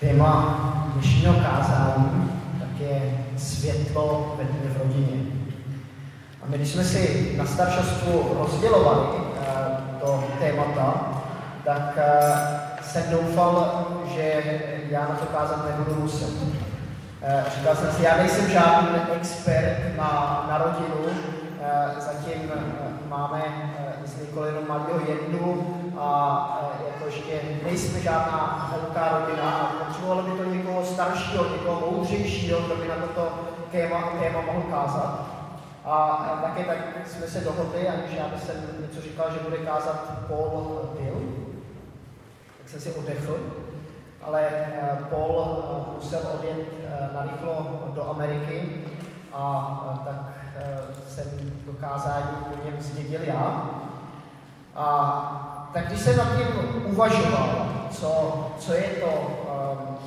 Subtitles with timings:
[0.00, 0.58] Téma
[0.94, 5.20] dnešního kázání tak je světlo vedení v rodině.
[6.42, 10.94] A my, když jsme si na staršostvu rozdělovali uh, to témata,
[11.64, 14.42] tak uh, jsem doufal, že
[14.90, 16.42] já na to kázat nebudu muset.
[16.42, 16.50] Uh,
[17.58, 21.18] říkal jsem si, já nejsem žádný expert na, na rodinu,
[21.98, 22.50] zatím
[23.08, 23.42] máme
[24.04, 30.44] s Nikolinou malého jednu a jako ještě nejsme žádná velká rodina a potřebovalo by to
[30.44, 33.32] někoho staršího, někoho moudřejšího, kdo by na toto
[33.72, 35.24] téma, téma mohl kázat.
[35.84, 40.04] A, také tak jsme se dohodli, aniž já bych jsem něco říkal, že bude kázat
[40.28, 41.20] Paul Bill,
[42.58, 43.36] tak jsem si odechl,
[44.22, 44.50] ale
[45.10, 45.64] Paul
[45.96, 46.66] musel odjet
[47.14, 48.84] narychlo do Ameriky
[49.32, 50.34] a tak
[51.08, 51.24] jsem
[51.66, 53.70] to kázání po něm zdědil já.
[54.74, 56.46] A tak když jsem nad tím
[56.84, 59.98] uvažoval, co, co je to um,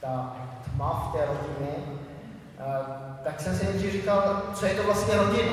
[0.00, 5.16] ta tma v té rodině, uh, tak jsem si nejdřív říkal, co je to vlastně
[5.16, 5.52] rodina.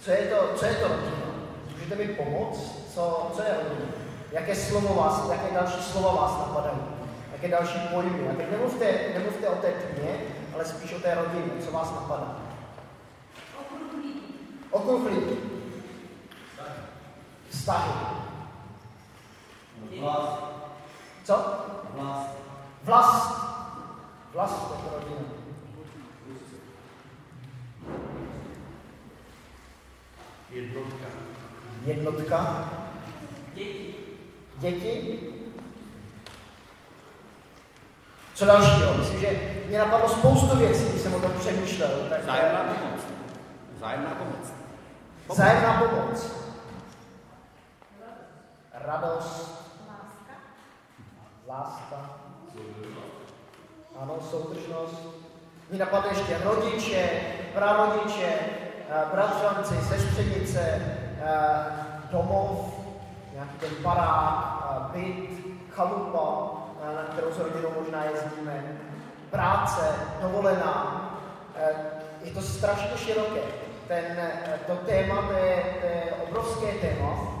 [0.00, 1.26] Co je to, co je to rodina?
[1.72, 2.92] Můžete mi pomoct?
[2.94, 3.90] Co, co je rodina?
[4.32, 6.78] Jaké slovo vás, jaké další slova vás napadají?
[7.32, 8.28] Jaké další pojmy?
[8.28, 10.10] A nemluvte, nemluvte o té tmě,
[10.54, 11.52] ale spíš o té rodině.
[11.64, 12.36] Co vás napadá?
[13.60, 14.22] Okruh lidí.
[14.70, 15.57] Okruh lidí
[17.50, 17.92] vztahy.
[20.00, 20.42] Vlast.
[21.24, 21.34] Co?
[21.94, 22.30] Vlast.
[22.84, 23.48] Vlast.
[24.32, 25.20] Vlast jako rodina.
[30.50, 31.06] Jednotka.
[31.86, 32.70] Jednotka.
[33.54, 33.94] Děti.
[34.58, 35.18] Děti.
[38.34, 38.94] Co dalšího?
[38.94, 42.06] Myslím, že mě napadlo spoustu věcí, když jsem o tom přemýšlel.
[42.10, 43.00] Tak Zájemná pomoc.
[43.80, 44.52] Zájemná pomoc.
[45.36, 46.47] Zájemná pomoc.
[48.88, 49.64] Radost.
[49.88, 50.34] Láska.
[51.48, 52.10] Láska.
[54.02, 54.96] Ano, soudržnost.
[55.70, 57.10] Mě napadne ještě rodiče,
[57.54, 58.38] prarodiče,
[58.90, 61.64] eh, bratřanci, sestřenice, eh,
[62.10, 62.74] domov,
[63.32, 65.30] nějaký ten barák, eh, byt,
[65.70, 66.52] chalupa,
[66.96, 68.78] na kterou s rodinou možná jezdíme,
[69.30, 71.04] práce, dovolená.
[72.22, 73.40] Je to strašně široké.
[73.88, 74.32] Ten,
[74.66, 77.37] to téma, to je, to je obrovské téma.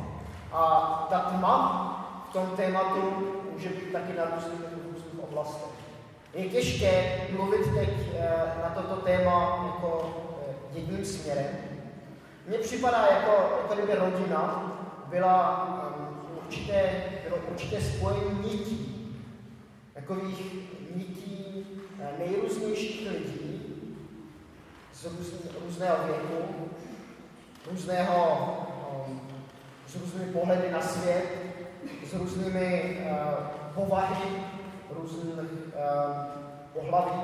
[0.52, 3.02] A ta tma v tom tématu
[3.52, 4.60] může být taky na různých,
[4.92, 5.72] různých oblastech.
[6.34, 7.88] Je těžké mluvit teď
[8.62, 10.14] na toto téma jako
[10.72, 11.46] jedním směrem.
[12.46, 13.30] Mně připadá, jako,
[13.62, 14.72] jako kdyby rodina
[15.06, 15.68] byla
[16.44, 19.16] určité, bylo určité spojení nití,
[19.94, 20.52] takových
[20.96, 21.66] nití
[22.18, 23.62] nejrůznějších lidí
[24.94, 25.06] z
[25.64, 26.68] různého věku,
[27.70, 28.56] různého,
[29.88, 31.24] s různými pohledy na svět,
[32.06, 34.44] s různými uh, povahy,
[34.90, 35.42] různých uh,
[36.72, 37.22] pohlaví.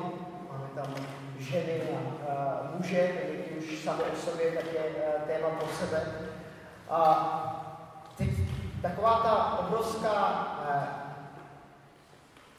[0.52, 0.94] Máme tam
[1.38, 6.02] ženy a uh, muže, kteří už sami o sobě tak je uh, téma pro sebe.
[6.91, 7.00] A
[8.16, 8.28] teď
[8.82, 10.82] taková ta obrovská uh,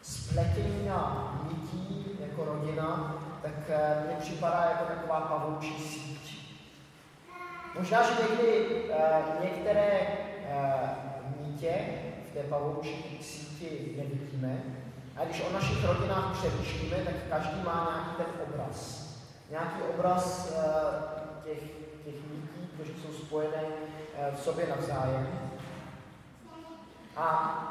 [0.01, 6.24] spletěnina nití jako rodina, tak uh, mně připadá jako taková pavoučí síť.
[7.79, 10.07] Možná, že někdy uh, některé
[10.53, 11.75] uh, nitě
[12.29, 14.63] v té pavoučí síti nevidíme,
[15.17, 19.05] a když o našich rodinách přemýšlíme, tak každý má nějaký ten obraz.
[19.49, 21.61] Nějaký obraz uh, těch,
[22.05, 25.39] těch nití, kteří jsou spojené uh, v sobě navzájem.
[27.17, 27.61] A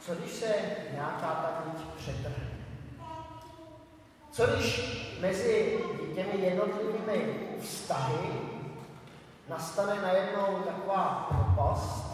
[0.00, 0.54] co když se
[0.92, 2.46] nějaká ta nit přetrhne?
[4.30, 8.51] Co když mezi těmi jednotlivými vztahy
[9.48, 12.12] nastane najednou taková propast,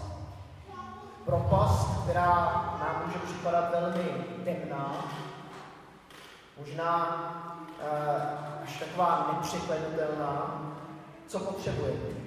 [1.25, 2.35] propast, která
[2.81, 4.95] nám může připadat velmi temná,
[6.59, 7.07] možná
[7.81, 10.63] uh, až taková nepřeklenutelná,
[11.27, 12.19] co potřebujeme.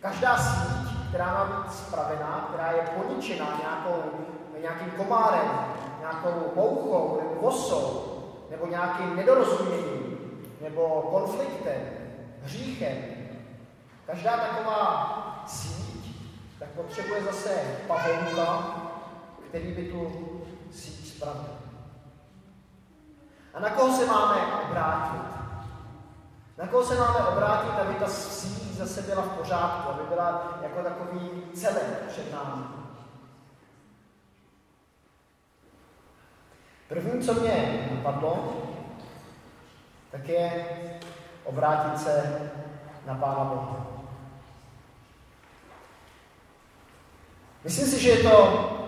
[0.00, 4.02] Každá síť, která má být spravená, která je poničená nějakou,
[4.60, 5.50] nějakým komárem,
[6.00, 8.12] nějakou mouchou nebo vosou,
[8.50, 10.18] nebo nějakým nedorozuměním,
[10.60, 11.95] nebo konfliktem,
[12.46, 12.96] hříchem.
[14.06, 16.16] Každá taková síť
[16.58, 17.50] tak potřebuje zase
[17.86, 18.76] pavounka,
[19.48, 21.58] který by tu síť spravil.
[23.54, 25.22] A na koho se máme obrátit?
[26.58, 30.82] Na koho se máme obrátit, aby ta síť zase byla v pořádku, aby byla jako
[30.82, 32.64] takový celek před námi.
[36.88, 38.62] První, co mě napadlo,
[40.10, 40.64] tak je
[41.46, 42.40] obrátit se
[43.06, 43.86] na Pána Boha.
[47.64, 48.38] Myslím si, že je to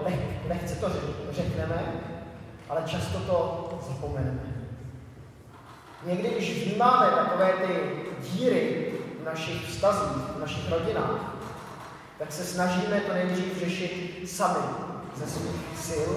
[0.04, 0.90] leh, lehce to
[1.30, 1.82] řekneme,
[2.68, 4.40] ale často to zapomeneme.
[6.06, 7.90] Někdy, když vnímáme takové ty
[8.20, 11.34] díry v našich vztazích, v našich rodinách,
[12.18, 14.64] tak se snažíme to nejdřív řešit sami
[15.14, 16.10] ze svých sil,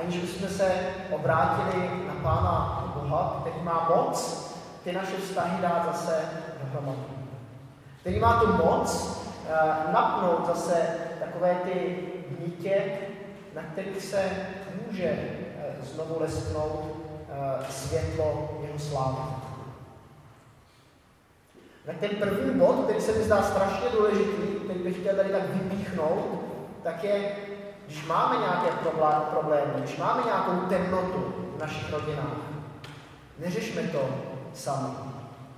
[0.00, 0.72] aniž bychom se
[1.10, 4.43] obrátili na Pána Boha, který má moc
[4.84, 6.20] ty naše vztahy dát zase
[6.62, 6.98] dohromady.
[8.00, 10.74] Který má tu moc uh, napnout zase
[11.20, 11.98] takové ty
[12.40, 12.84] nitě,
[13.54, 14.30] na kterých se
[14.86, 19.18] může uh, znovu lesknout uh, světlo jeho slávy.
[21.86, 25.42] Tak ten první bod, který se mi zdá strašně důležitý, který bych chtěl tady tak
[25.42, 26.44] vypíchnout,
[26.82, 27.36] tak je,
[27.86, 28.68] když máme nějaké
[29.30, 32.36] problémy, když máme nějakou temnotu v našich rodinách,
[33.38, 34.94] neřešme to sami.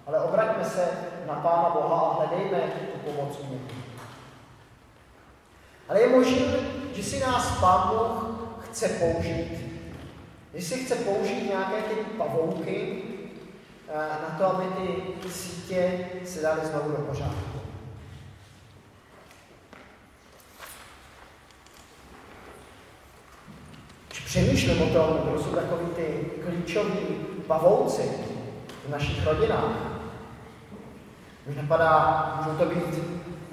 [0.06, 0.88] Ale obraťme se
[1.26, 2.60] na Pána Boha a hledejme
[2.93, 3.60] tu pomoc u něj.
[5.88, 6.46] Ale je možné,
[6.94, 9.66] že si nás Pán Bůh chce použít.
[10.54, 13.02] Že si chce použít nějaké ty pavouky
[13.88, 14.64] eh, na to, aby
[15.22, 17.60] ty sítě se daly znovu do pořádku.
[24.08, 28.02] Když přemýšlím o tom, kdo jsou takový ty klíčoví pavouci,
[28.86, 29.72] v našich rodinách.
[31.46, 32.94] Už napadá, můžou to být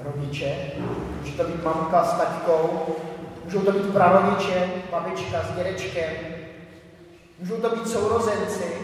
[0.04, 0.72] rodiče,
[1.22, 2.96] může to být mamka s taťkou,
[3.46, 6.14] můžou to být prarodiče, babička s dědečkem,
[7.40, 8.78] můžou to být sourozenci,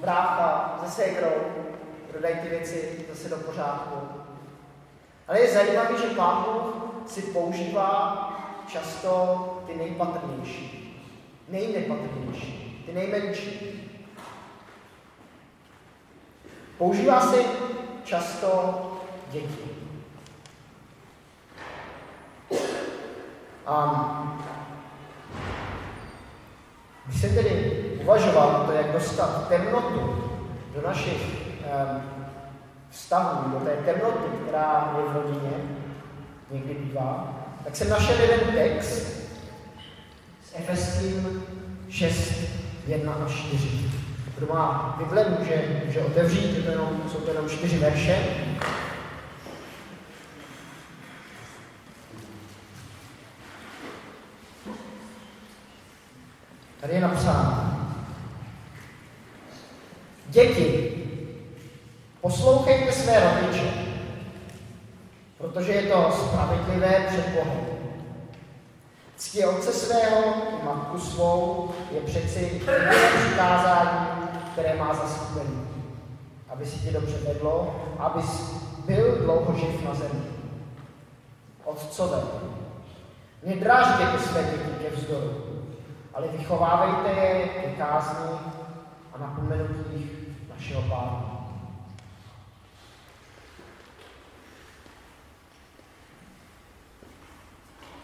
[0.00, 1.40] brácha se ségrou,
[2.10, 3.96] kdo dají ty věci zase do pořádku.
[5.28, 6.44] Ale je zajímavé, že Pán
[7.06, 8.24] si používá
[8.66, 10.94] často ty nejpatrnější,
[11.48, 13.87] nejnepatrnější, ty nejmenší.
[16.78, 17.36] Používá se
[18.04, 18.82] často
[19.30, 19.68] děti.
[23.66, 24.38] A
[27.06, 30.24] když jsem tedy uvažoval to, jak dostat temnotu
[30.74, 31.22] do našich
[31.58, 32.02] um,
[32.90, 35.50] vztahů, do té temnoty, která je v rodině,
[36.50, 37.34] někdy bývá,
[37.64, 39.18] tak jsem našel jeden text
[40.44, 41.42] s Efeským
[41.88, 42.32] 6,
[42.86, 44.07] 1 a 4.
[44.38, 48.18] Kdo má Bible, může, může otevřít, je to jenom, jsou to jenom čtyři verše.
[56.80, 57.78] Tady je napsáno.
[60.26, 60.94] Děti,
[62.20, 63.70] poslouchejte své rodiče,
[65.38, 67.66] protože je to spravedlivé před Bohem.
[69.16, 70.22] Ctě otce svého
[70.60, 72.62] i matku svou je přeci
[73.18, 74.18] přikázání
[74.58, 75.68] které má zaslíbení.
[76.48, 78.22] Aby si tě dobře vedlo, aby
[78.86, 80.20] byl dlouho živ na zemi.
[81.64, 82.22] Otcové,
[83.58, 85.64] nedrážděte své děti ke vzdoru,
[86.14, 88.38] ale vychovávejte je ke kázni
[89.12, 90.10] a napomenutí
[90.54, 91.34] našeho Pána.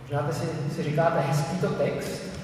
[0.03, 2.35] Možná si, si říkáte, hezký to text,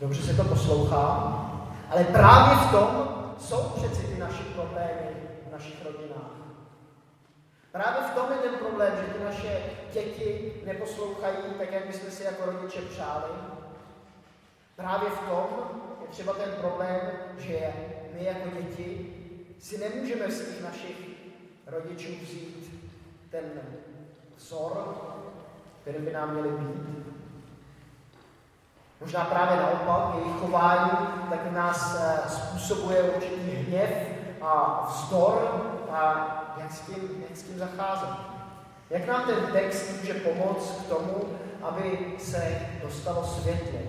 [0.00, 1.34] Dobře se to poslouchá,
[1.90, 3.08] ale právě v tom
[3.38, 5.10] jsou přeci ty naše problémy
[5.48, 6.41] v našich rodinách.
[7.72, 12.24] Právě v tom je ten problém, že ty naše děti neposlouchají tak, jak bychom si
[12.24, 13.32] jako rodiče přáli.
[14.76, 15.46] Právě v tom
[16.02, 17.00] je třeba ten problém,
[17.38, 17.72] že
[18.12, 19.14] my jako děti
[19.60, 20.96] si nemůžeme z těch našich
[21.66, 22.80] rodičů vzít
[23.30, 23.44] ten
[24.36, 24.96] vzor,
[25.82, 27.06] který by nám měli být.
[29.00, 30.90] Možná právě naopak, jejich chování
[31.30, 33.90] tak nás eh, způsobuje určitý hněv
[34.42, 38.08] a vzdor a jak s tím, jak s tím zacházet.
[38.90, 43.80] Jak nám ten text může pomoct k tomu, aby se dostalo světlo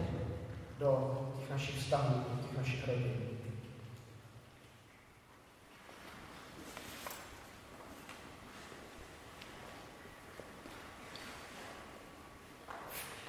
[0.80, 3.14] do těch našich vztahů, do těch našich rodin.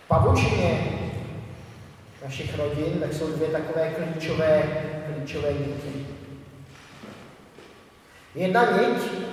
[0.09, 0.95] Pavučině
[2.25, 4.63] našich rodin, tak jsou dvě takové klíčové,
[5.07, 6.07] klíčové niti.
[8.35, 9.24] Jedna nit,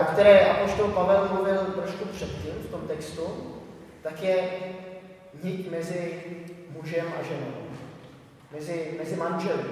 [0.00, 3.22] o které Apoštol Pavel mluvil trošku předtím v tom textu,
[4.02, 4.48] tak je
[5.42, 6.22] nit mezi
[6.70, 7.52] mužem a ženou.
[8.52, 9.64] Mezi, mezi manželi.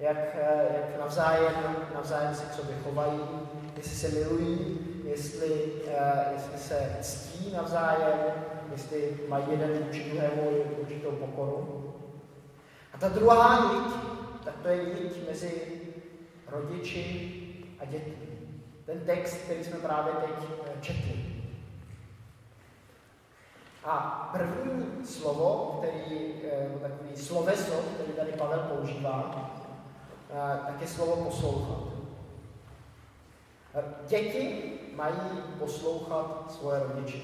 [0.00, 0.36] Jak,
[0.74, 3.20] jak navzájem, navzájem se k sobě chovají,
[3.76, 5.72] jestli se milují, jestli,
[6.32, 8.18] jestli se ctí navzájem,
[8.72, 11.94] jestli mají jeden vůči druhému určitou pokoru.
[12.94, 13.94] A ta druhá nit,
[14.44, 15.52] tak to je nit mezi
[16.46, 17.32] rodiči
[17.80, 18.31] a dětmi.
[18.86, 21.24] Ten text, který jsme právě teď eh, četli.
[23.84, 29.50] A první slovo, který, eh, takový sloveso, který tady Pavel používá,
[30.30, 31.92] eh, tak je slovo poslouchat.
[34.08, 37.18] Děti mají poslouchat svoje rodiče.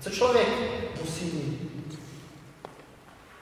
[0.00, 0.48] Co člověk
[1.00, 1.58] musí,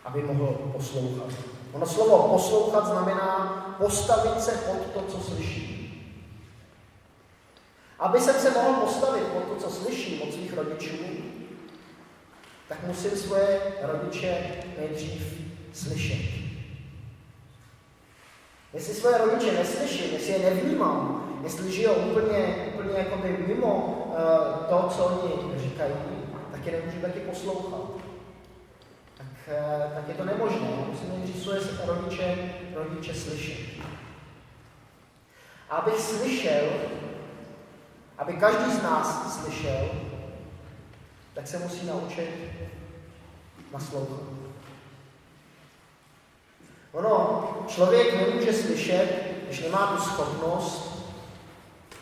[0.04, 1.57] aby mohl poslouchat?
[1.72, 5.78] Ono slovo poslouchat znamená postavit se pod to, co slyší.
[7.98, 10.96] Aby jsem se mohl postavit pod to, co slyším od svých rodičů,
[12.68, 14.38] tak musím svoje rodiče
[14.78, 15.40] nejdřív
[15.72, 16.38] slyšet.
[18.72, 24.88] Jestli svoje rodiče neslyším, jestli je nevnímám, jestli žijou úplně, úplně jakoby mimo uh, to,
[24.96, 25.92] co oni říkají,
[26.52, 27.90] tak je nemůžu taky poslouchat.
[29.16, 30.68] Tak, uh, tak je to nemožné.
[31.88, 33.58] Rodiče, rodiče slyšet.
[35.70, 36.68] Abych slyšel,
[38.18, 39.88] aby každý z nás slyšel,
[41.34, 42.30] tak se musí naučit
[43.72, 44.20] naslouchat.
[46.92, 51.04] Ono, člověk nemůže slyšet, když nemá tu schopnost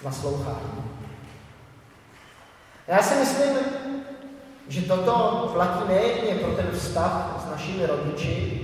[0.04, 0.96] naslouchání.
[2.86, 3.56] Já si myslím,
[4.68, 8.55] že toto platí nejen pro ten vztah s našimi rodiči,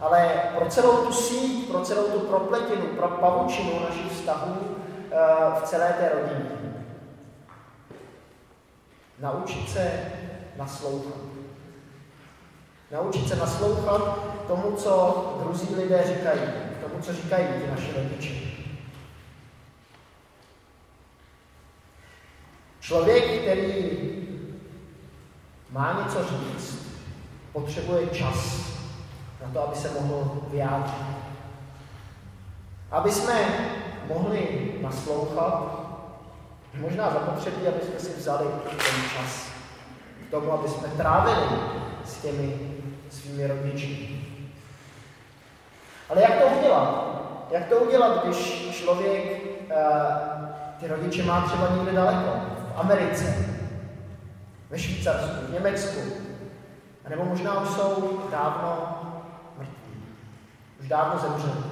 [0.00, 4.56] ale pro celou tu síť, pro celou tu propletinu, pro pavučinu našich vztahů
[5.10, 5.16] eh,
[5.60, 6.50] v celé té rodině.
[9.20, 10.12] Naučit se
[10.56, 11.20] naslouchat.
[12.90, 16.40] Naučit se naslouchat tomu, co druzí lidé říkají,
[16.82, 18.34] tomu, co říkají ti naši rodiče.
[22.80, 23.98] Člověk, který
[25.70, 26.86] má něco říct,
[27.52, 28.75] potřebuje čas
[29.42, 31.06] na to, aby se mohl vyjádřit.
[32.90, 33.34] Aby jsme
[34.08, 35.86] mohli naslouchat,
[36.74, 39.48] možná zapotřebí, aby jsme si vzali ten čas
[40.28, 41.58] k tomu, aby jsme trávili
[42.04, 42.60] s těmi
[43.10, 44.20] svými rodiči.
[46.10, 47.06] Ale jak to udělat?
[47.50, 50.48] Jak to udělat, když člověk uh,
[50.80, 52.30] ty rodiče má třeba někde daleko?
[52.74, 53.34] V Americe,
[54.70, 56.00] ve Švýcarsku, v Německu,
[57.08, 58.95] nebo možná už jsou dávno.
[60.86, 61.64] Už dávno zemřeli.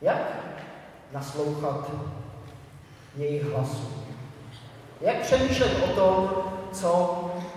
[0.00, 0.18] Jak
[1.12, 1.90] naslouchat
[3.16, 4.04] jejich hlasu?
[5.00, 6.42] Jak přemýšlet o tom,
[6.72, 6.90] co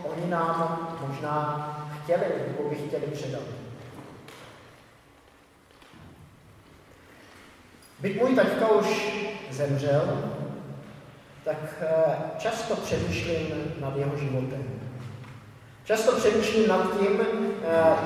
[0.03, 1.69] oni nám možná
[2.03, 3.41] chtěli, nebo by chtěli předat?
[7.99, 9.13] Byť můj taťka už
[9.51, 10.33] zemřel,
[11.43, 14.81] tak eh, často přemýšlím nad jeho životem.
[15.83, 17.48] Často přemýšlím nad tím,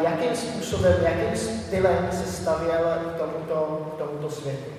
[0.03, 4.71] jakým způsobem, jakým stylem se stavěl k tomuto, k tomuto světu.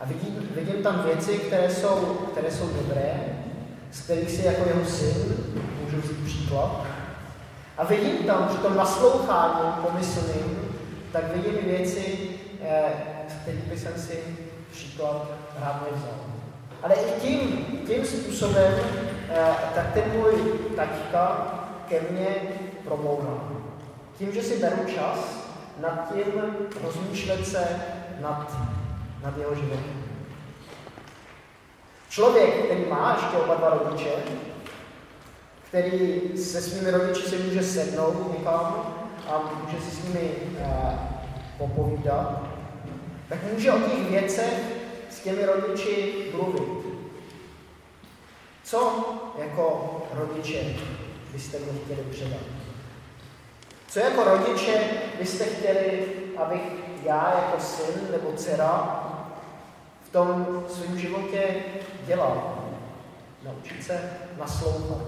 [0.00, 1.96] A vidím, vidím tam věci, které jsou,
[2.32, 3.14] které jsou dobré,
[3.92, 5.36] z kterých si jako jeho syn
[5.82, 6.86] můžu vzít příklad.
[7.78, 10.76] A vidím tam při tom naslouchání pomyslným,
[11.12, 12.18] tak vidím věci,
[12.62, 12.82] eh,
[13.28, 14.18] z kterých bych jsem si
[14.70, 15.26] příklad
[15.60, 16.14] rád nevzal.
[16.82, 18.74] Ale i tím, tím způsobem,
[19.28, 20.32] eh, tak ten můj
[20.76, 21.54] taťka
[21.88, 22.26] ke mně
[22.90, 23.48] promlouvá.
[24.18, 25.46] Tím, že si beru čas
[25.78, 26.32] nad tím
[26.82, 27.82] rozmýšlet se
[28.20, 28.56] nad,
[29.22, 30.02] nad jeho životem.
[32.08, 34.10] Člověk, který má ještě oba dva rodiče,
[35.68, 38.94] který se svými rodiči si může sednout někam
[39.28, 40.92] a může si s nimi uh,
[41.58, 42.42] popovídat,
[43.28, 44.60] tak může o těch věcech
[45.10, 46.86] s těmi rodiči mluvit.
[48.64, 49.04] Co
[49.38, 50.76] jako rodiče
[51.32, 52.59] byste mi chtěli předat?
[53.90, 54.80] Co jako rodiče
[55.18, 56.62] byste chtěli, abych
[57.02, 59.04] já jako syn nebo dcera
[60.02, 61.54] v tom svém životě
[62.06, 62.58] dělal?
[63.42, 65.06] Naučit se naslouchat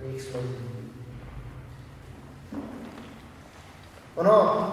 [0.00, 1.02] jejich slovům.
[4.14, 4.72] Ono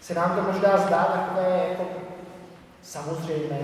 [0.00, 1.84] se nám to možná zdá takové jako
[2.82, 3.60] samozřejmé,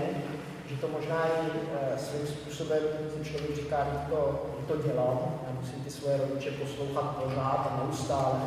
[0.65, 2.79] že to možná i e, svým způsobem
[3.17, 8.41] si člověk říká, že to, to já musím ty svoje rodiče poslouchat pořád a neustále.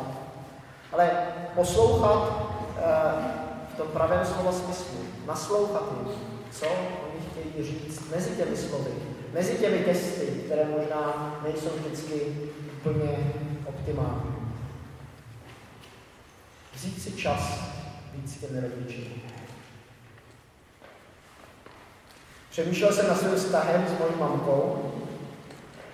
[0.91, 1.11] Ale
[1.55, 6.15] poslouchat e, v tom pravém slova smyslu, naslouchat jim,
[6.51, 8.91] co oni chtějí říct mezi těmi slovy,
[9.33, 12.13] mezi těmi testy, které možná nejsou vždycky
[12.77, 13.33] úplně
[13.65, 14.35] optimální.
[16.75, 17.59] Vzít si čas
[18.25, 19.21] s těmi rodiči.
[22.49, 24.91] Přemýšlel jsem na svým vztahem s mojí mamkou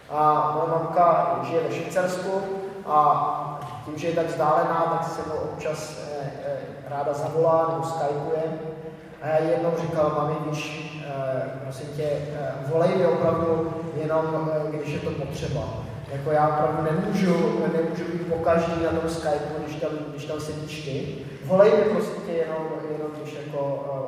[0.09, 2.41] a moje mamka žije ve Švýcarsku
[2.85, 6.57] a tím, že je tak vzdálená, tak se mu občas eh, eh,
[6.89, 8.43] ráda zavolá nebo skypuje.
[9.21, 10.91] A já jednou říkal, mami, víš,
[11.63, 12.09] prosím tě,
[12.67, 15.61] volej mi opravdu jenom, když je to potřeba.
[16.11, 20.85] Jako já opravdu nemůžu, nemůžu být pokaždý na tom Skypeu, když tam, když tam sedíš
[20.85, 21.15] ty.
[21.45, 23.59] Volej mi prostě tě jenom, jenom když jako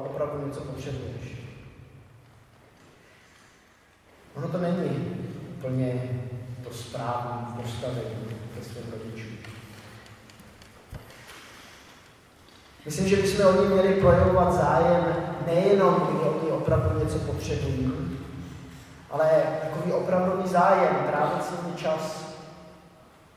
[0.09, 1.37] opravdu něco potřebuješ.
[4.37, 5.17] Ono to není
[5.57, 6.03] úplně
[6.63, 9.37] to správné postavení ke svým rodičům.
[12.85, 15.15] Myslím, že bychom o ní měli projevovat zájem
[15.47, 17.91] nejenom, když oni opravdu něco potřebují,
[19.11, 19.29] ale
[19.61, 22.25] takový opravdový zájem, trávit s nimi čas,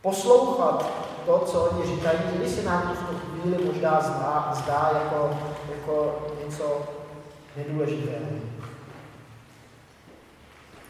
[0.02, 0.86] poslouchat
[1.26, 5.38] to, co oni říkají, když se nám to v tu chvíli možná zdá, zdá jako,
[5.70, 6.82] jako něco
[7.56, 8.26] nedůležitého.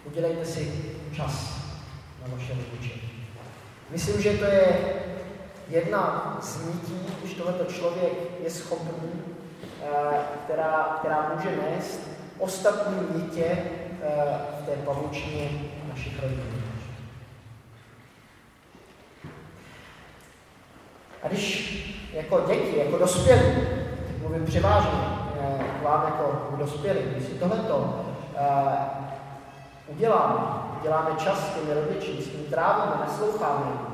[0.05, 1.61] Udělejte si čas
[2.23, 3.01] na vaše rodiče.
[3.91, 4.79] Myslím, že to je
[5.69, 8.13] jedna z nití, když tohleto člověk
[8.45, 9.13] je schopný,
[9.83, 9.87] eh,
[10.45, 12.01] která, která může nést
[12.39, 13.63] ostatní nitě eh,
[14.63, 15.51] v té pavučině
[15.89, 16.43] našich rodin.
[21.23, 21.77] A když
[22.13, 23.53] jako děti, jako dospělí,
[24.21, 25.01] mluvím převážně
[25.41, 28.05] eh, k vám jako dospělí, když si tohleto
[29.91, 30.41] uděláme,
[30.81, 33.91] uděláme čas s těmi rodiči, s ním trávíme, nasloucháme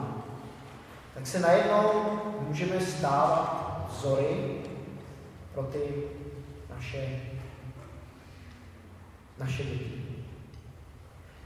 [1.16, 4.60] tak se najednou můžeme stávat vzory
[5.54, 5.78] pro ty
[6.76, 7.20] naše,
[9.38, 10.04] naše děti.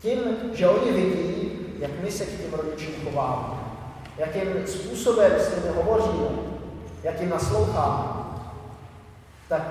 [0.00, 0.18] Tím,
[0.52, 3.58] že oni vidí, jak my se k těm rodičům chováme,
[4.16, 6.28] jakým způsobem s nimi hovoříme,
[7.02, 8.04] jak jim nasloucháme,
[9.48, 9.62] tak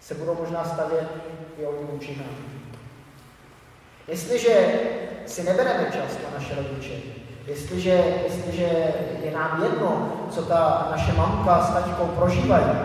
[0.00, 1.08] se budou možná stavět
[1.58, 2.49] i oni nám.
[4.10, 4.72] Jestliže
[5.26, 6.94] si nebereme čas na naše rodiče,
[7.46, 7.90] jestliže,
[8.24, 12.78] jestliže je nám jedno, co ta naše mamka s taťkou prožívají,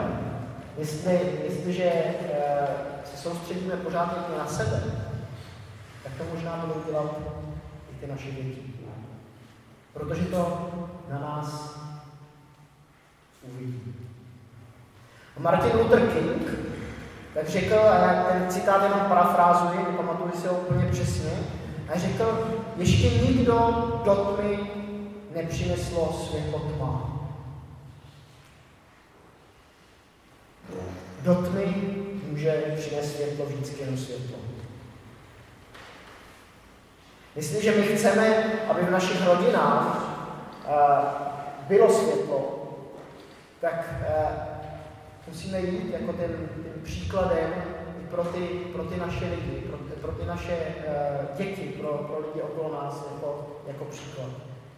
[0.77, 2.13] jestli, jestliže e,
[3.05, 4.83] se soustředíme pořád na sebe,
[6.03, 7.19] tak to možná budou dělat
[7.91, 8.73] i ty naše děti.
[9.93, 10.69] Protože to
[11.09, 11.79] na nás
[13.43, 13.95] uvidí.
[15.39, 16.74] Martin Luther King
[17.35, 21.31] tak řekl, a já ten citát jenom parafrázuji, nepamatuji si ho úplně přesně,
[21.93, 23.53] a řekl, ještě nikdo
[24.05, 24.59] do tmy
[25.35, 27.11] nepřineslo světlo tma.
[31.21, 31.95] Do tmy
[32.29, 34.37] může přinést světlo vždycky jenom světlo.
[37.35, 40.09] Jestliže my chceme, aby v našich rodinách
[40.67, 40.73] uh,
[41.67, 42.69] bylo světlo,
[43.61, 44.54] tak uh,
[45.27, 46.31] musíme jít jako ten,
[46.63, 47.53] ten příkladem
[48.09, 48.39] pro ty,
[48.73, 53.05] pro ty naše lidi, pro, pro ty naše uh, děti, pro, pro lidi okolo nás
[53.13, 54.29] jako, jako příklad.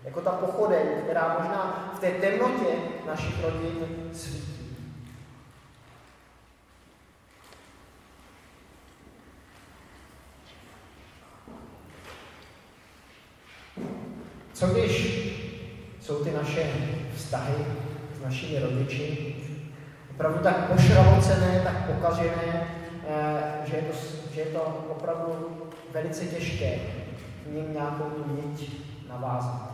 [0.03, 2.75] Jako ta pochodeň, která možná v té temnotě
[3.07, 4.57] našich rodin svítí.
[14.53, 15.17] Co když
[16.01, 16.71] jsou ty naše
[17.15, 17.65] vztahy
[18.19, 19.35] s našimi rodiči
[20.17, 22.67] opravdu tak pošravocené, tak pokažené,
[23.07, 23.93] eh, že je to,
[24.33, 25.61] že je to opravdu
[25.93, 26.79] velice těžké
[27.45, 29.71] v něm nějakou tu niť navázat.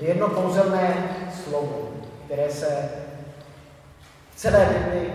[0.00, 1.90] Je jedno kouzelné slovo,
[2.24, 2.88] které se
[4.30, 5.12] v celé Bibli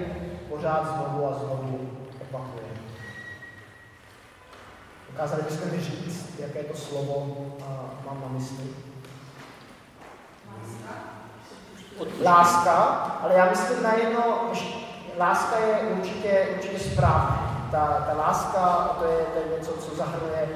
[0.49, 1.89] pořád znovu a znovu
[2.21, 2.65] opakuje.
[5.11, 7.35] Dokázali mi říct, jaké to slovo
[8.05, 8.65] mám na mysli?
[12.23, 12.75] Láska,
[13.23, 14.51] ale já myslím na jedno,
[15.17, 17.67] láska je určitě, určitě správná.
[17.71, 20.49] Ta, ta láska, to je, to je něco, co zahrnuje,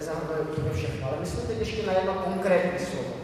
[0.00, 1.08] zahrnuje úplně všechno.
[1.08, 3.16] Ale myslím teď ještě na jedno konkrétní slovo.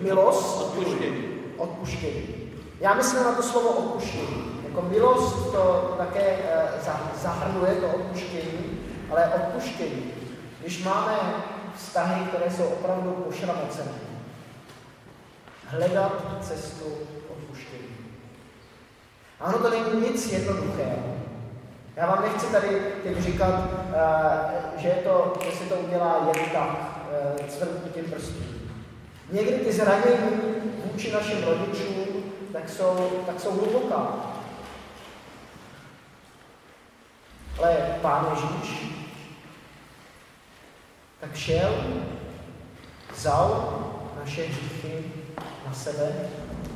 [0.00, 0.62] Milost.
[0.62, 1.24] Odpuštění.
[1.56, 2.34] Odpuštění.
[2.80, 4.60] Já myslím na to slovo odpuštění.
[4.68, 6.68] Jako milost to také eh,
[7.22, 8.78] zahrnuje to odpuštění,
[9.10, 10.12] ale odpuštění.
[10.60, 11.18] Když máme
[11.76, 13.90] vztahy, které jsou opravdu pošramocené,
[15.66, 16.84] hledat cestu
[17.28, 17.96] odpuštění.
[19.40, 21.16] A ono to není nic jednoduchého.
[21.96, 22.68] Já vám nechci tady
[23.02, 26.94] teď říkat, uh, že, je to, že se to udělá jen tak,
[27.48, 28.44] cvrknutím prstů.
[29.30, 30.40] Někdy ty zranění
[30.92, 32.04] vůči našim rodičům
[32.52, 34.08] tak jsou, tak jsou hluboká.
[37.58, 38.94] Ale Pán Ježíš
[41.20, 41.74] tak šel,
[43.14, 43.78] vzal
[44.20, 45.04] naše hříchy
[45.66, 46.12] na sebe.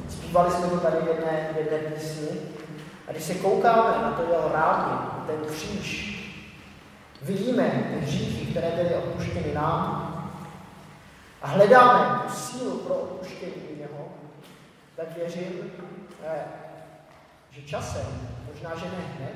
[0.09, 2.29] Zpívali jsme to tady v jedné, v jedné písni.
[3.09, 6.18] A když se koukáme na to jeho rámě, na ten kříž,
[7.22, 10.05] vidíme ty hříchy, které byly odpuštěny nám,
[11.42, 14.09] a hledáme tu sílu pro odpuštění něho,
[14.96, 15.70] tak věřím,
[17.51, 18.07] že časem,
[18.53, 19.35] možná, že ne hned,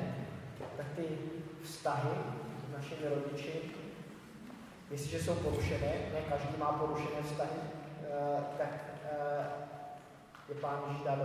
[0.77, 1.03] tak ty
[1.63, 2.09] vztahy
[2.69, 3.61] s našimi rodiči,
[4.91, 8.92] jestliže jsou porušené, ne každý má porušené vztahy, eh, tak
[10.49, 11.17] je Pán Ježíš dá.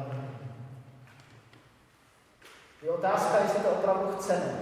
[2.82, 4.60] Je otázka, jestli to opravdu chceme,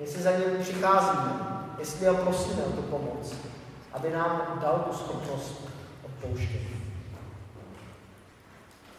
[0.00, 1.32] jestli za ním přicházíme,
[1.78, 3.34] jestli ho prosíme o tu pomoc,
[3.92, 5.68] aby nám dal tu schopnost
[6.04, 6.76] odpouštění.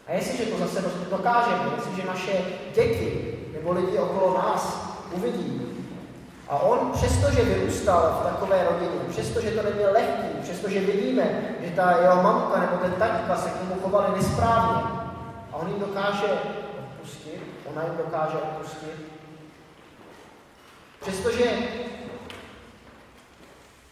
[0.07, 2.33] A jestliže to zase dokážeme, jestliže naše
[2.75, 5.66] děti nebo lidi okolo nás uvidí,
[6.49, 12.01] a on přestože vyrůstal v takové rodině, přestože to nebyl lehký, přestože vidíme, že ta
[12.01, 14.83] jeho mamka nebo ten taťka se k němu chovali nesprávně,
[15.51, 16.27] a on jim dokáže
[16.79, 19.11] odpustit, ona jim dokáže odpustit,
[21.01, 21.43] přestože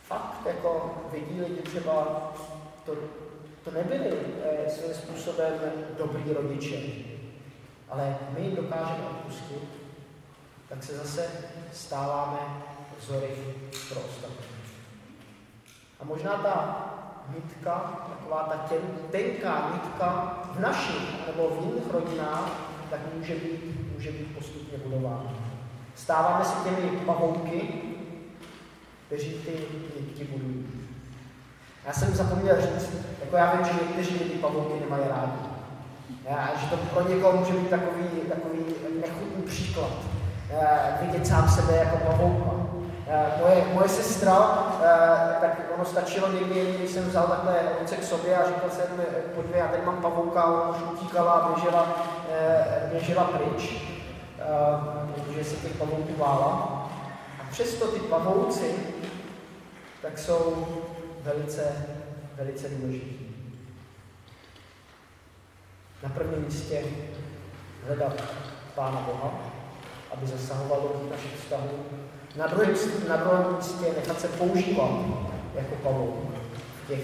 [0.07, 2.07] fakt jako vidí lidi třeba
[2.85, 2.95] to,
[3.63, 5.53] to nebyli eh, svým způsobem
[5.97, 6.77] dobrý rodiče,
[7.89, 9.84] ale my jim dokážeme odpustit,
[10.69, 11.25] tak se zase
[11.73, 12.39] stáváme
[12.99, 13.35] vzory
[13.89, 14.45] pro ostatní.
[15.99, 16.85] A možná ta
[17.35, 22.51] nitka, taková ta těn, tenká nitka v našich nebo v jiných rodinách,
[22.89, 25.33] tak může být, může být postupně budována.
[25.95, 27.81] Stáváme se těmi pavouky,
[29.07, 29.51] kteří ty
[29.99, 30.67] nitky budují.
[31.85, 35.55] Já jsem zapomněl říct, jako já vím, že někteří ty pavouky nemají rádi.
[36.29, 38.65] Já, že to pro někoho může být takový, takový
[39.01, 40.14] nechutný příklad.
[40.55, 42.51] Uh, vidět sám sebe jako pavouka.
[42.51, 48.03] Uh, moje, moje sestra, uh, tak ono stačilo někdy, když jsem vzal takhle ruce k
[48.03, 48.85] sobě a říkal jsem,
[49.35, 51.87] podívej, já tady mám pavouka, ona už utíkala a běžela,
[52.91, 53.87] běžela pryč,
[55.15, 56.89] protože se těch pavouků bála.
[57.41, 58.75] A přesto ty pavouci,
[60.01, 60.67] tak jsou
[61.23, 61.71] velice,
[62.37, 63.25] velice důležitý.
[66.03, 66.83] Na prvním místě
[67.87, 68.23] hledat
[68.75, 69.31] Pána Boha,
[70.17, 71.69] aby zasahoval do našich vztahů.
[72.35, 72.73] Na druhém,
[73.09, 74.89] na místě nechat se používat
[75.55, 76.15] jako pavouk
[76.83, 77.03] v, těch,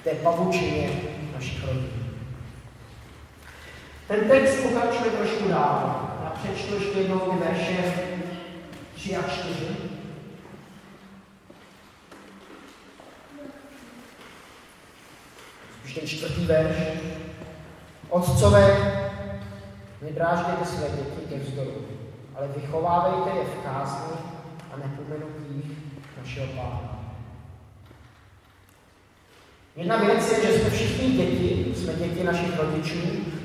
[0.00, 0.90] v té pavučině
[1.34, 1.90] našich rodin.
[4.08, 6.10] Ten text pokračuje trošku dál.
[6.24, 7.94] Já přečtu ještě jednou ty verše
[8.94, 9.54] 3 a 4.
[15.80, 16.76] Spíš ten čtvrtý verš.
[18.08, 18.76] Otcové,
[20.02, 21.97] nedrážděte své děti ke vzdoru,
[22.38, 24.16] ale vychovávejte je v kázni
[24.72, 25.78] a nepomenutích
[26.18, 26.98] našeho Pána.
[29.76, 32.98] Jedna věc je, že jsme všichni děti, jsme děti našich rodičů,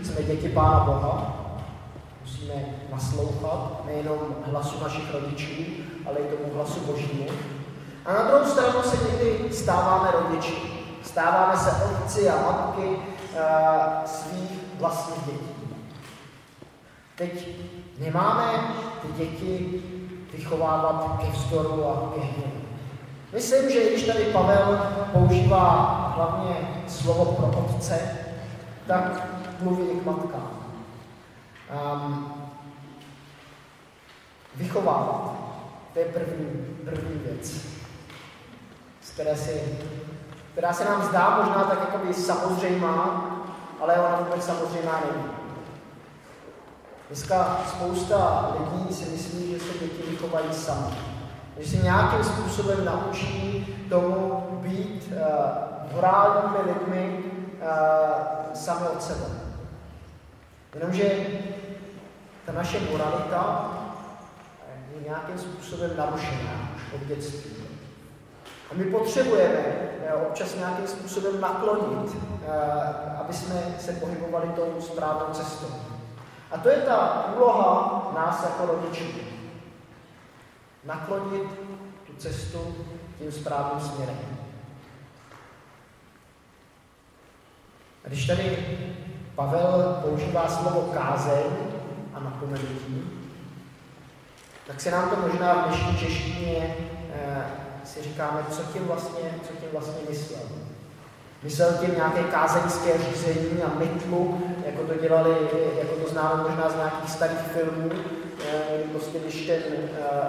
[0.03, 1.39] jsme děti Pána Boha.
[2.21, 2.53] Musíme
[2.91, 5.63] naslouchat nejenom hlasu našich rodičů,
[6.05, 7.25] ale i tomu hlasu Božímu.
[8.05, 10.55] A na druhou stranu se někdy stáváme rodiči.
[11.03, 15.62] Stáváme se otci a matky uh, svých vlastních dětí.
[17.15, 17.47] Teď
[17.99, 19.83] nemáme ty děti
[20.33, 22.61] vychovávat ke vzdoru a ke hněvu.
[23.33, 24.79] Myslím, že když tady Pavel
[25.13, 26.55] používá hlavně
[26.87, 28.17] slovo pro otce,
[28.87, 29.27] tak
[29.59, 30.51] mluví k matkám.
[31.93, 32.33] Um,
[34.55, 35.33] vychovávat,
[35.93, 37.51] to je první, první věc,
[39.01, 39.79] z které si,
[40.51, 43.25] která se nám zdá možná tak jakoby samozřejmá,
[43.81, 45.42] ale ona vůbec samozřejmá není.
[47.07, 50.95] Dneska spousta lidí si myslí, že se děti vychovají sami.
[51.59, 57.23] Že se nějakým způsobem naučí tomu být uh, morálními lidmi
[57.61, 59.25] uh, sami od sebe.
[60.75, 61.27] Jenomže
[62.45, 63.71] ta naše moralita
[64.95, 67.51] je nějakým způsobem narušená už od dětství.
[68.71, 69.65] A my potřebujeme
[70.27, 72.15] občas nějakým způsobem naklonit,
[73.19, 75.92] aby jsme se pohybovali tou správnou cestou.
[76.53, 79.03] A to je ta úloha nás jako rodičů.
[80.83, 81.43] Naklonit
[82.07, 82.75] tu cestu
[83.17, 84.17] tím správným směrem.
[88.05, 88.67] A když tady
[89.35, 91.43] Pavel používá slovo kázeň
[92.13, 93.11] a napomenutí,
[94.67, 96.75] tak se nám to možná v dnešní češtině
[97.13, 97.45] eh,
[97.83, 100.41] si říkáme, co tím vlastně, co tím vlastně myslel.
[101.43, 105.37] Myslel tím nějaké kázeňské řízení a mytlu, jako to dělali,
[105.77, 107.91] jako to známe možná z nějakých starých filmů,
[108.49, 110.27] eh, prostě když ten, eh,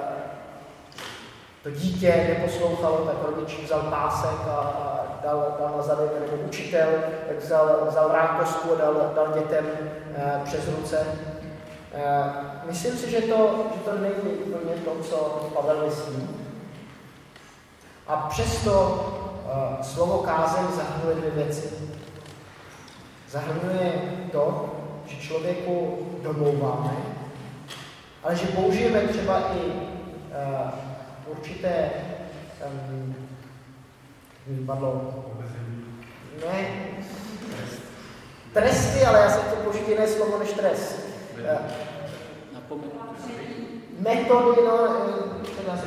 [1.62, 6.88] to dítě neposlouchalo, tak rodič vzal pásek a, a dal, dal na zadek, nebo učitel,
[7.28, 9.66] tak vzal, vzal rákosku a dal, dal dětem
[10.16, 11.06] eh, přes ruce.
[12.64, 15.16] Myslím si, že to, že to není úplně to, co
[15.54, 16.28] Pavel myslí.
[18.06, 19.13] A přesto
[19.82, 21.68] slovo kázeň zahrnuje dvě věci.
[23.30, 23.92] Zahrnuje
[24.32, 24.74] to,
[25.06, 26.96] že člověku domlouváme,
[28.22, 30.70] ale že použijeme třeba i uh,
[31.26, 31.90] určité
[32.66, 33.14] um,
[34.46, 35.14] vypadlo,
[36.46, 36.66] ne,
[38.52, 40.98] tresty, ale já jsem to použít jiné slovo než trest.
[41.40, 41.84] Uh,
[43.98, 44.96] metody, no,
[45.66, 45.86] dá se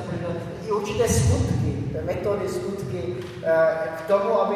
[0.67, 3.15] i určité skutky, metody, skutky
[3.97, 4.55] k tomu, aby,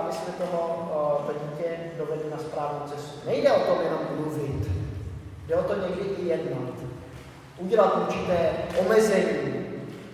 [0.00, 0.90] aby jsme toho
[1.26, 3.26] to dítě dovedli na správnou cestu.
[3.26, 4.70] Nejde o tom jenom mluvit,
[5.46, 6.74] jde o to někdy i jednat.
[7.58, 9.64] Udělat určité omezení,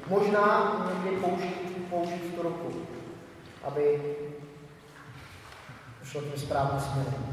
[0.09, 2.73] možná někdy použít, použít tu ruku,
[3.65, 4.15] aby
[6.05, 7.27] šlo tím správným směrem.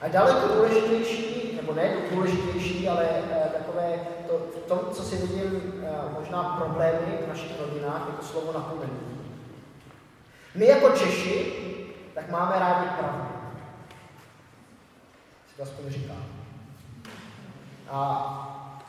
[0.00, 5.62] A daleko důležitější, nebo ne důležitější, ale e, takové, to, v tom, co si vidím,
[5.82, 9.18] e, možná problémy v našich rodinách, je to slovo napomenutí.
[10.54, 11.52] My jako Češi,
[12.14, 13.28] tak máme rádi pravdu.
[15.50, 16.14] Si to aspoň říká.
[17.90, 18.44] A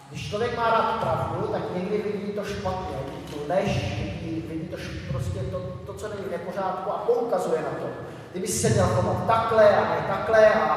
[0.10, 4.68] když člověk má rád pravdu, tak někdy vidí to špatně, vidí tu lež, vidí, vidí
[4.68, 4.78] to
[5.12, 7.88] prostě to, to, co není v nepořádku a poukazuje na to.
[8.32, 10.74] Kdyby se měl chovat takhle a ne takhle a,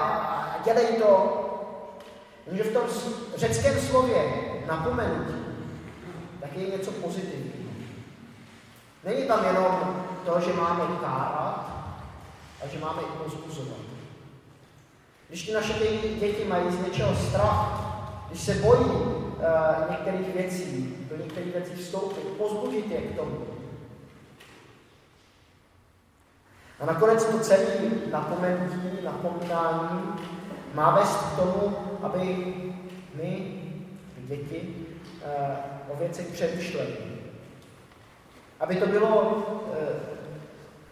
[0.56, 1.41] a dělej to.
[2.46, 2.82] Jenže v tom
[3.36, 4.24] řeckém slově
[4.66, 5.34] napomenutí,
[6.40, 7.72] tak je něco pozitivního.
[9.04, 11.72] Není tam jenom to, že máme kárat
[12.64, 13.78] a že máme i pozbuzovat.
[15.28, 15.72] Když ty naše
[16.20, 17.92] děti mají z něčeho strach,
[18.28, 23.46] když se bojí uh, některých věcí, do některých věcí vstoupit, pozbudit je k tomu.
[26.80, 27.66] A nakonec to celé
[28.12, 30.12] napomenutí, napomínání
[30.74, 32.54] má vést k tomu, aby
[33.14, 33.62] my,
[34.16, 34.74] děti,
[35.24, 36.92] uh, o věcech přemýšleli.
[38.60, 39.74] Aby to bylo uh,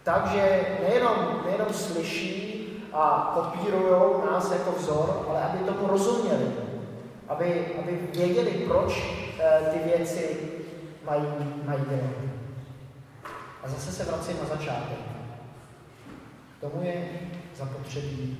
[0.03, 2.51] tak, že nejenom, nejenom slyší
[2.93, 6.45] a kopírují nás jako vzor, ale aby tomu rozuměli.
[7.27, 10.39] Aby, aby věděli, proč uh, ty věci
[11.05, 11.27] mají,
[11.65, 12.31] mají dělat.
[13.63, 14.97] A zase se vracím na začátek.
[16.57, 17.09] K tomu je
[17.55, 18.37] zapotřebí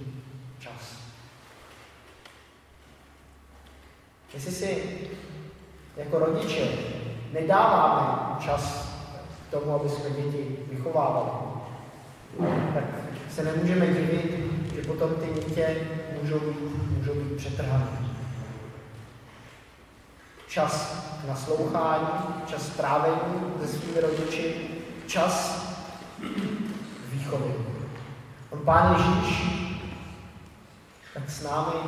[0.60, 1.01] čas.
[4.34, 4.84] Jestli si
[5.98, 6.68] jako rodiče
[7.34, 8.92] nedáváme čas
[9.48, 11.32] k tomu, aby jsme děti vychovávali,
[12.74, 12.84] tak
[13.32, 15.76] se nemůžeme divit, že potom ty dítě
[16.22, 17.88] můžou být, můžou být přetrhané.
[20.48, 22.08] Čas k naslouchání,
[22.48, 24.68] čas strávení se svými rodiči,
[25.08, 25.66] čas
[27.12, 27.54] výchovy.
[28.50, 29.52] On Pán Ježíš
[31.14, 31.80] tak s námi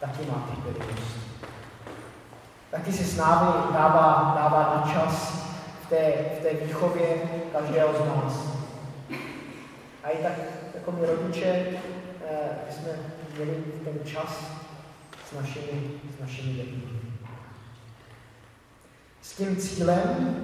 [0.00, 1.18] taky má trpělivost.
[2.70, 5.44] Taky si s námi dává, dává na čas
[5.82, 7.06] v té, v té výchově
[7.52, 8.48] každého z nás.
[10.04, 10.32] A i tak
[10.74, 11.66] jako my rodiče
[12.26, 12.88] eh, jsme
[13.34, 14.50] měli ten čas
[15.28, 16.82] s našimi, s našimi dětmi.
[19.22, 20.34] S tím cílem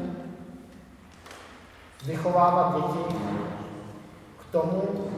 [2.04, 3.16] vychovávat děti
[4.40, 5.10] k tomu,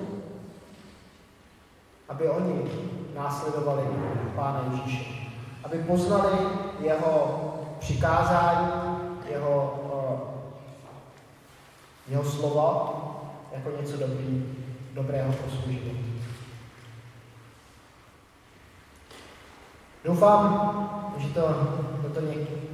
[2.09, 2.71] aby oni
[3.17, 3.83] následovali
[4.37, 5.05] Pána Ježíše.
[5.65, 6.39] Aby poznali
[6.81, 7.43] jeho
[7.79, 8.69] přikázání,
[9.31, 10.21] jeho, uh,
[12.09, 12.95] jeho slova
[13.53, 14.57] jako něco dobrý,
[14.95, 15.97] dobrého pro svůj život.
[20.05, 20.73] Doufám,
[21.19, 21.41] že to,
[22.03, 22.21] toto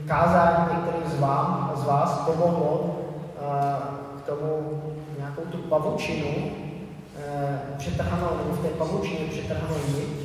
[0.07, 4.83] kázání některým z, vám, z vás pomohlo uh, k tomu
[5.19, 10.22] nějakou tu pavučinu uh, přetrhanou, nebo v té pavučině přetrhanou uh,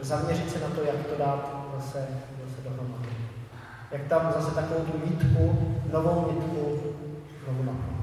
[0.00, 2.06] zaměřit se na to, jak to dát zase,
[2.44, 3.08] zase dohromady.
[3.92, 6.80] Jak tam zase takovou tu nitku, novou nitku
[7.44, 7.95] znovu naplnit.